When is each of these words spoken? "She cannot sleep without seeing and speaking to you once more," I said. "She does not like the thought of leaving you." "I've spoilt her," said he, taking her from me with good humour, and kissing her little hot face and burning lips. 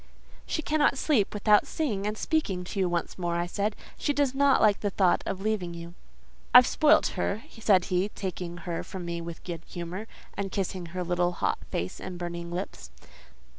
"She 0.47 0.63
cannot 0.63 0.97
sleep 0.97 1.31
without 1.31 1.67
seeing 1.67 2.07
and 2.07 2.17
speaking 2.17 2.63
to 2.63 2.79
you 2.79 2.89
once 2.89 3.19
more," 3.19 3.35
I 3.35 3.45
said. 3.45 3.75
"She 3.99 4.13
does 4.13 4.33
not 4.33 4.59
like 4.59 4.79
the 4.79 4.89
thought 4.89 5.21
of 5.27 5.41
leaving 5.41 5.75
you." 5.75 5.93
"I've 6.55 6.65
spoilt 6.65 7.09
her," 7.09 7.43
said 7.59 7.85
he, 7.85 8.09
taking 8.09 8.57
her 8.65 8.83
from 8.83 9.05
me 9.05 9.21
with 9.21 9.43
good 9.43 9.61
humour, 9.67 10.07
and 10.35 10.51
kissing 10.51 10.87
her 10.87 11.03
little 11.03 11.33
hot 11.33 11.59
face 11.69 11.99
and 11.99 12.17
burning 12.17 12.51
lips. 12.51 12.89